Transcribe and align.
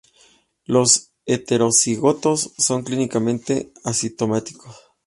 Los 0.65 1.11
heterocigotos 1.27 2.55
son 2.57 2.81
clínicamente 2.81 3.71
asintomáticos. 3.83 4.75